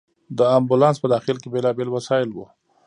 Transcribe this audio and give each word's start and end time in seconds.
د 0.37 0.39
امبولانس 0.57 0.97
په 1.01 1.07
داخل 1.15 1.35
کې 1.41 1.47
بېلابېل 1.53 1.89
وسایل 1.91 2.29
وو. 2.31 2.45